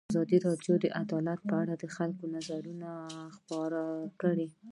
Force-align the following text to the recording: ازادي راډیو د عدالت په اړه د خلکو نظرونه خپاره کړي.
ازادي 0.11 0.37
راډیو 0.47 0.73
د 0.83 0.85
عدالت 1.01 1.39
په 1.49 1.55
اړه 1.61 1.73
د 1.77 1.85
خلکو 1.95 2.23
نظرونه 2.35 2.89
خپاره 3.37 3.81
کړي. 4.21 4.47